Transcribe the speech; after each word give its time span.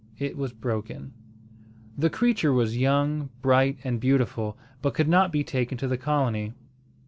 It 0.17 0.35
was 0.35 0.51
broken. 0.51 1.13
The 1.95 2.09
creature 2.09 2.51
was 2.51 2.75
young, 2.75 3.29
bright, 3.43 3.77
and 3.83 3.99
beautiful, 3.99 4.57
but 4.81 4.95
could 4.95 5.07
not 5.07 5.31
be 5.31 5.43
taken 5.43 5.77
to 5.77 5.87
the 5.87 5.95
Colony. 5.95 6.53